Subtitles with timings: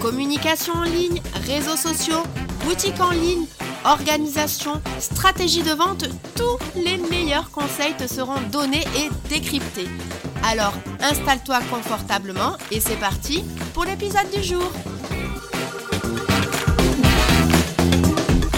[0.00, 2.22] Communication en ligne, réseaux sociaux,
[2.64, 3.46] boutique en ligne,
[3.84, 6.04] organisation, stratégie de vente,
[6.36, 9.88] tous les meilleurs conseils te seront donnés et décryptés.
[10.44, 14.70] Alors installe-toi confortablement et c'est parti pour l'épisode du jour.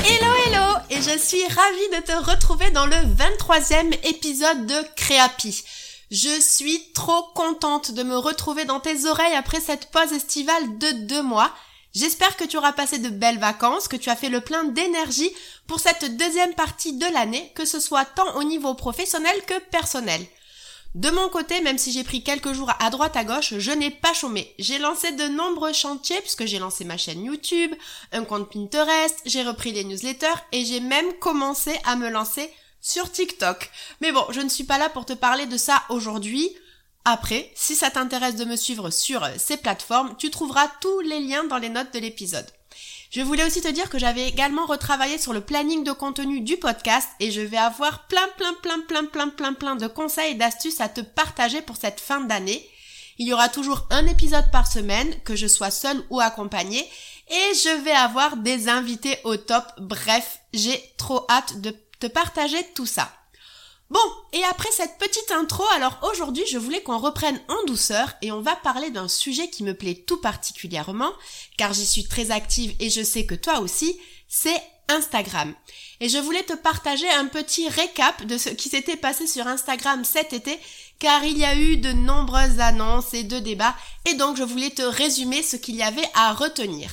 [0.04, 5.64] Hello hello et je suis ravie de te retrouver dans le 23e épisode de Créapi.
[6.10, 10.90] Je suis trop contente de me retrouver dans tes oreilles après cette pause estivale de
[11.06, 11.52] deux mois.
[11.94, 15.30] J'espère que tu auras passé de belles vacances, que tu as fait le plein d'énergie
[15.68, 20.20] pour cette deuxième partie de l'année, que ce soit tant au niveau professionnel que personnel.
[20.96, 23.92] De mon côté, même si j'ai pris quelques jours à droite à gauche, je n'ai
[23.92, 24.52] pas chômé.
[24.58, 27.72] J'ai lancé de nombreux chantiers puisque j'ai lancé ma chaîne YouTube,
[28.10, 32.50] un compte Pinterest, j'ai repris les newsletters et j'ai même commencé à me lancer
[32.80, 33.70] sur TikTok.
[34.00, 36.48] Mais bon, je ne suis pas là pour te parler de ça aujourd'hui.
[37.04, 41.44] Après, si ça t'intéresse de me suivre sur ces plateformes, tu trouveras tous les liens
[41.44, 42.46] dans les notes de l'épisode.
[43.10, 46.56] Je voulais aussi te dire que j'avais également retravaillé sur le planning de contenu du
[46.58, 50.36] podcast et je vais avoir plein plein plein plein plein plein plein de conseils et
[50.36, 52.64] d'astuces à te partager pour cette fin d'année.
[53.18, 56.88] Il y aura toujours un épisode par semaine, que je sois seule ou accompagnée,
[57.28, 59.64] et je vais avoir des invités au top.
[59.78, 63.12] Bref, j'ai trop hâte de te partager tout ça.
[63.90, 63.98] Bon,
[64.32, 68.40] et après cette petite intro, alors aujourd'hui je voulais qu'on reprenne en douceur et on
[68.40, 71.12] va parler d'un sujet qui me plaît tout particulièrement,
[71.58, 75.54] car j'y suis très active et je sais que toi aussi, c'est Instagram.
[76.00, 80.04] Et je voulais te partager un petit récap de ce qui s'était passé sur Instagram
[80.04, 80.58] cet été,
[81.00, 83.74] car il y a eu de nombreuses annonces et de débats,
[84.04, 86.90] et donc je voulais te résumer ce qu'il y avait à retenir.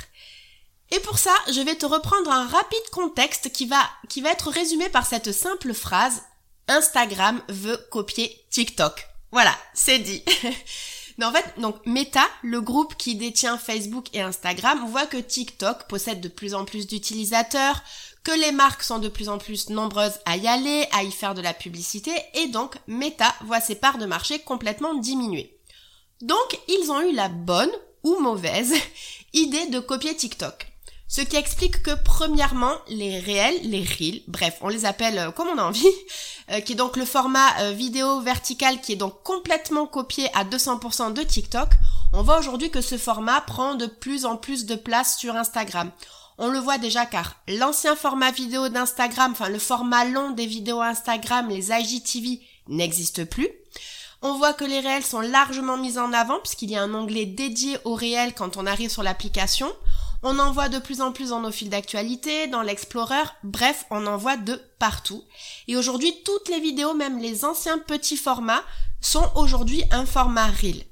[0.92, 4.50] Et pour ça, je vais te reprendre un rapide contexte qui va, qui va être
[4.50, 6.24] résumé par cette simple phrase
[6.68, 9.08] Instagram veut copier TikTok.
[9.31, 10.24] Voilà, c'est dit.
[11.24, 16.22] En fait, donc Meta, le groupe qui détient Facebook et Instagram, voit que TikTok possède
[16.22, 17.81] de plus en plus d'utilisateurs,
[18.24, 21.34] que les marques sont de plus en plus nombreuses à y aller, à y faire
[21.34, 25.58] de la publicité, et donc Meta voit ses parts de marché complètement diminuer.
[26.22, 27.72] Donc, ils ont eu la bonne
[28.03, 28.74] ou mauvaise
[29.34, 30.66] idée de copier TikTok.
[31.09, 35.47] Ce qui explique que premièrement, les réels, les reels, bref, on les appelle euh, comme
[35.47, 35.88] on a envie,
[36.51, 40.44] euh, qui est donc le format euh, vidéo vertical qui est donc complètement copié à
[40.44, 41.69] 200% de TikTok,
[42.12, 45.91] on voit aujourd'hui que ce format prend de plus en plus de place sur Instagram.
[46.40, 50.81] On le voit déjà car l'ancien format vidéo d'Instagram, enfin le format long des vidéos
[50.81, 53.50] Instagram, les IGTV, n'existe plus.
[54.22, 57.25] On voit que les réels sont largement mis en avant puisqu'il y a un onglet
[57.25, 59.72] dédié aux réels quand on arrive sur l'application.
[60.30, 64.06] On en voit de plus en plus dans nos fils d'actualité, dans l'Explorer, bref, on
[64.08, 65.24] en voit de partout.
[65.70, 68.66] Et aujourd'hui, toutes les vidéos, même les anciens petits formats,
[69.00, 70.84] sont aujourd'hui un format Reel.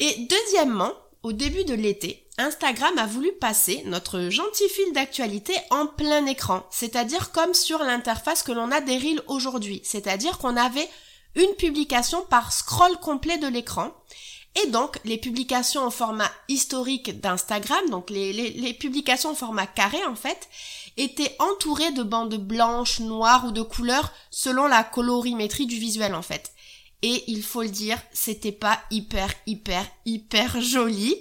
[0.00, 5.86] Et deuxièmement, au début de l'été, Instagram a voulu passer notre gentil fil d'actualité en
[5.86, 10.88] plein écran, c'est-à-dire comme sur l'interface que l'on a des Reels aujourd'hui, c'est-à-dire qu'on avait
[11.34, 13.92] une publication par scroll complet de l'écran
[14.62, 20.14] et donc, les publications en format historique d'Instagram, donc les, publications en format carré en
[20.14, 20.48] fait,
[20.96, 26.22] étaient entourées de bandes blanches, noires ou de couleurs selon la colorimétrie du visuel en
[26.22, 26.52] fait.
[27.02, 31.16] Et il faut le dire, c'était pas hyper, hyper, hyper joli.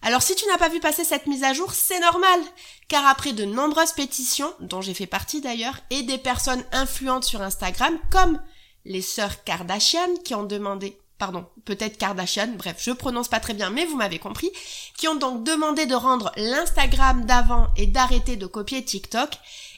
[0.00, 2.40] Alors si tu n'as pas vu passer cette mise à jour, c'est normal,
[2.88, 7.42] car après de nombreuses pétitions, dont j'ai fait partie d'ailleurs, et des personnes influentes sur
[7.42, 8.40] Instagram, comme
[8.84, 13.70] les sœurs Kardashian qui ont demandé pardon, peut-être Kardashian, bref, je prononce pas très bien,
[13.70, 14.50] mais vous m'avez compris,
[14.96, 19.30] qui ont donc demandé de rendre l'Instagram d'avant et d'arrêter de copier TikTok.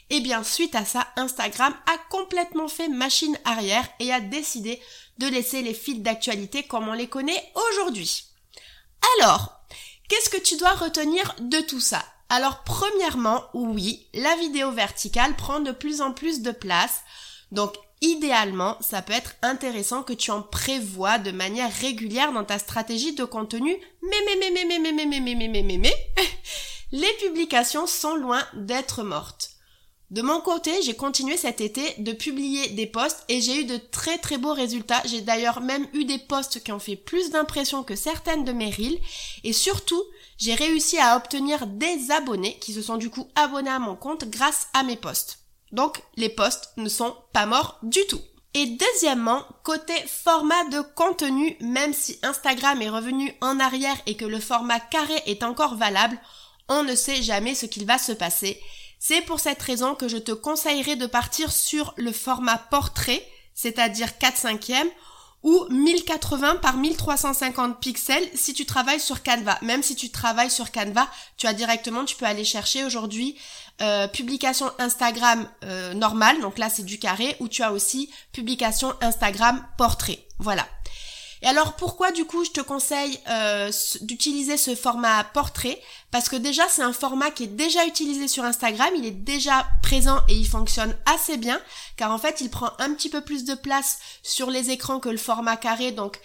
[0.09, 4.81] Eh bien, suite à ça, Instagram a complètement fait machine arrière et a décidé
[5.19, 8.25] de laisser les fils d'actualité comme on les connaît aujourd'hui.
[9.19, 9.59] Alors,
[10.09, 12.03] qu'est-ce que tu dois retenir de tout ça?
[12.29, 17.01] Alors, premièrement, oui, la vidéo verticale prend de plus en plus de place.
[17.51, 17.75] Donc
[18.05, 23.13] idéalement, ça peut être intéressant que tu en prévois de manière régulière dans ta stratégie
[23.13, 23.75] de contenu.
[24.01, 25.95] Mais, mais, mais, mais, mais, mais, mais, mais, mais, mais, mais, mais,
[26.91, 29.51] les publications sont loin d'être mortes.
[30.11, 33.77] De mon côté, j'ai continué cet été de publier des posts et j'ai eu de
[33.77, 35.01] très très beaux résultats.
[35.05, 38.69] J'ai d'ailleurs même eu des posts qui ont fait plus d'impression que certaines de mes
[38.69, 38.99] reels
[39.43, 40.03] et surtout,
[40.37, 44.25] j'ai réussi à obtenir des abonnés qui se sont du coup abonnés à mon compte
[44.29, 45.39] grâce à mes posts.
[45.71, 48.21] Donc les posts ne sont pas morts du tout.
[48.53, 54.23] Et deuxièmement, côté format de contenu, même si Instagram est revenu en arrière et que
[54.23, 56.17] le format carré est encore valable,
[56.69, 58.61] on ne sait jamais ce qu'il va se passer.
[58.97, 64.17] C'est pour cette raison que je te conseillerais de partir sur le format portrait, c'est-à-dire
[64.17, 64.69] 4 5
[65.45, 69.59] ou 1080 par 1350 pixels si tu travailles sur Canva.
[69.61, 71.07] Même si tu travailles sur Canva,
[71.37, 73.37] tu as directement, tu peux aller chercher aujourd'hui
[73.81, 78.93] euh, publication Instagram euh, normale, donc là c'est du carré, ou tu as aussi publication
[79.01, 80.19] Instagram portrait.
[80.39, 80.65] Voilà.
[81.45, 83.71] Et alors pourquoi du coup je te conseille euh,
[84.01, 85.79] d'utiliser ce format portrait?
[86.09, 89.67] Parce que déjà c'est un format qui est déjà utilisé sur Instagram, il est déjà
[89.83, 91.61] présent et il fonctionne assez bien,
[91.97, 95.09] car en fait il prend un petit peu plus de place sur les écrans que
[95.09, 96.19] le format carré, donc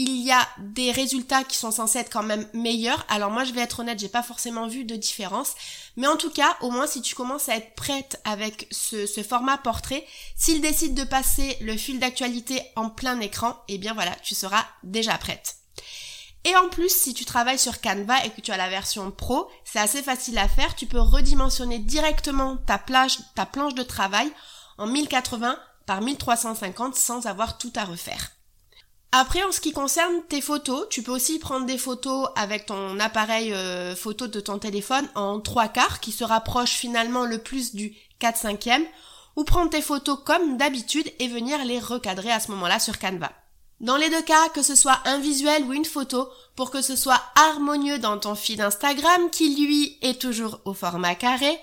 [0.00, 3.04] il y a des résultats qui sont censés être quand même meilleurs.
[3.10, 5.52] Alors moi je vais être honnête, j'ai pas forcément vu de différence.
[5.98, 9.58] Mais en tout cas, au moins si tu commences à être prête avec ce, format
[9.58, 10.06] portrait,
[10.36, 14.64] s'il décide de passer le fil d'actualité en plein écran, eh bien voilà, tu seras
[14.84, 15.56] déjà prête.
[16.44, 19.50] Et en plus, si tu travailles sur Canva et que tu as la version pro,
[19.66, 20.74] c'est assez facile à faire.
[20.76, 24.32] Tu peux redimensionner directement ta, plage, ta planche de travail
[24.78, 28.30] en 1080 par 1350 sans avoir tout à refaire.
[29.12, 33.00] Après, en ce qui concerne tes photos, tu peux aussi prendre des photos avec ton
[33.00, 37.74] appareil euh, photo de ton téléphone en trois quarts qui se rapproche finalement le plus
[37.74, 38.70] du 4 5 e
[39.34, 43.32] ou prendre tes photos comme d'habitude et venir les recadrer à ce moment-là sur Canva.
[43.80, 46.94] Dans les deux cas, que ce soit un visuel ou une photo, pour que ce
[46.94, 51.58] soit harmonieux dans ton feed Instagram qui lui est toujours au format carré,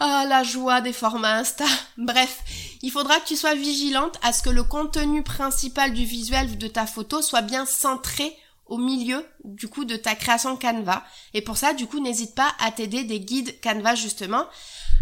[0.00, 1.64] ah, la joie des formats Insta.
[1.96, 2.42] Bref,
[2.82, 6.68] il faudra que tu sois vigilante à ce que le contenu principal du visuel de
[6.68, 8.36] ta photo soit bien centré
[8.66, 11.02] au milieu du coup de ta création Canva.
[11.34, 14.44] Et pour ça, du coup, n'hésite pas à t'aider des guides Canva justement.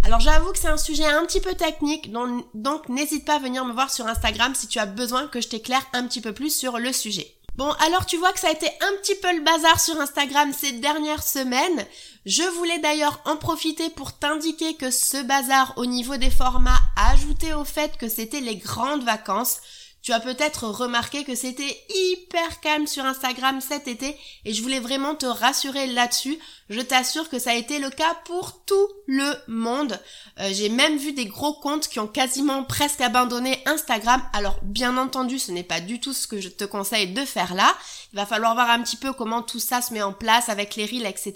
[0.05, 2.13] Alors j'avoue que c'est un sujet un petit peu technique,
[2.55, 5.49] donc, n'hésite pas à venir me voir sur Instagram si tu as besoin que je
[5.49, 7.36] t'éclaire un petit peu plus sur le sujet.
[7.57, 10.53] Bon, alors tu vois que ça a été un petit peu le bazar sur Instagram
[10.53, 11.87] ces dernières semaines.
[12.27, 17.55] Je voulais d'ailleurs en profiter pour t'indiquer que ce bazar au niveau des formats ajouté
[17.55, 19.61] au fait que c'était les grandes vacances.
[20.07, 24.79] Tu as peut-être remarqué que c'était hyper calme sur Instagram cet été et je voulais
[24.79, 26.39] vraiment te rassurer là-dessus.
[26.69, 30.01] Je t'assure que ça a été le cas pour tout le monde.
[30.41, 34.23] Euh, j'ai même vu des gros comptes qui ont quasiment presque abandonné Instagram.
[34.33, 37.55] Alors bien entendu, ce n'est pas du tout ce que je te conseille de faire
[37.55, 37.73] là.
[38.13, 40.77] Il va falloir voir un petit peu comment tout ça se met en place avec
[40.77, 41.35] les reels, etc.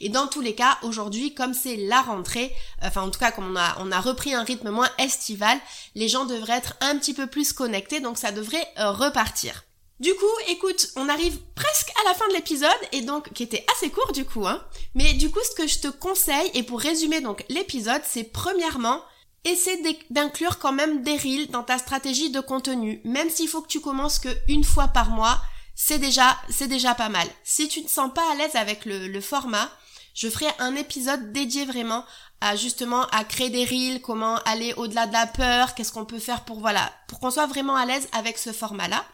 [0.00, 3.52] Et dans tous les cas, aujourd'hui, comme c'est la rentrée, enfin en tout cas comme
[3.52, 5.58] on a, on a repris un rythme moins estival,
[5.94, 9.64] les gens devraient être un petit peu plus connectés, donc ça devrait euh, repartir.
[10.00, 13.64] Du coup, écoute, on arrive presque à la fin de l'épisode et donc qui était
[13.72, 14.60] assez court du coup, hein.
[14.94, 19.00] Mais du coup, ce que je te conseille et pour résumer donc l'épisode, c'est premièrement
[19.44, 23.68] essaie d'inclure quand même des reels dans ta stratégie de contenu, même s'il faut que
[23.68, 25.40] tu commences que une fois par mois,
[25.74, 27.28] c'est déjà c'est déjà pas mal.
[27.44, 29.70] Si tu ne sens pas à l'aise avec le, le format,
[30.14, 32.04] je ferai un épisode dédié vraiment
[32.56, 36.44] justement à créer des reels, comment aller au-delà de la peur, qu'est-ce qu'on peut faire
[36.44, 39.04] pour voilà, pour qu'on soit vraiment à l'aise avec ce format-là.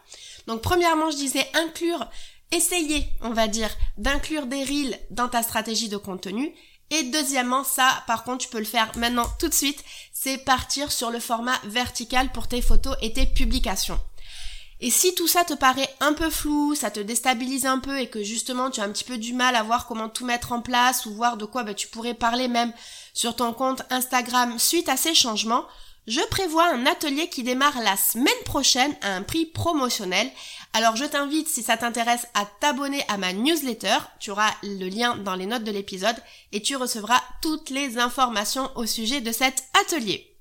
[0.46, 2.08] Donc premièrement, je disais inclure,
[2.52, 6.54] essayer, on va dire, d'inclure des reels dans ta stratégie de contenu.
[6.90, 10.90] Et deuxièmement, ça, par contre, tu peux le faire maintenant tout de suite, c'est partir
[10.90, 14.00] sur le format vertical pour tes photos et tes publications.
[14.80, 18.08] Et si tout ça te paraît un peu flou, ça te déstabilise un peu et
[18.08, 20.62] que justement tu as un petit peu du mal à voir comment tout mettre en
[20.62, 22.72] place ou voir de quoi bah, tu pourrais parler même
[23.18, 25.64] sur ton compte Instagram suite à ces changements,
[26.06, 30.30] je prévois un atelier qui démarre la semaine prochaine à un prix promotionnel.
[30.72, 33.98] Alors je t'invite, si ça t'intéresse, à t'abonner à ma newsletter.
[34.20, 36.14] Tu auras le lien dans les notes de l'épisode
[36.52, 40.32] et tu recevras toutes les informations au sujet de cet atelier.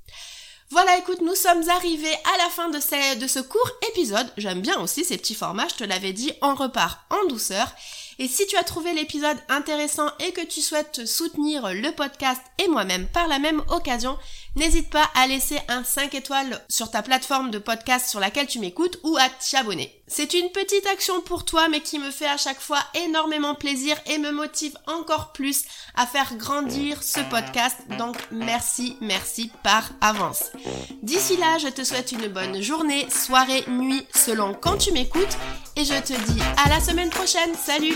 [0.69, 4.31] Voilà, écoute, nous sommes arrivés à la fin de, ce court épisode.
[4.37, 7.73] J'aime bien aussi ces petits formats, je te l'avais dit, on repart en douceur.
[8.19, 12.67] Et si tu as trouvé l'épisode intéressant et que tu souhaites soutenir le podcast et
[12.67, 14.17] moi-même par la même occasion,
[14.55, 18.59] n'hésite pas à laisser un 5 étoiles sur ta plateforme de podcast sur laquelle tu
[18.59, 19.93] m'écoutes ou à t'abonner.
[20.07, 23.97] C'est une petite action pour toi mais qui me fait à chaque fois énormément plaisir
[24.07, 27.77] et me motive encore plus à faire grandir ce podcast.
[27.99, 30.45] Donc merci, merci par avance.
[31.03, 35.37] D'ici là, je te souhaite une bonne journée, soirée, nuit, selon quand tu m'écoutes
[35.77, 37.53] et je te dis à la semaine prochaine.
[37.55, 37.93] Salut